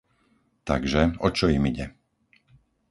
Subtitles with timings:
[0.69, 1.85] Takže, o čo im ide?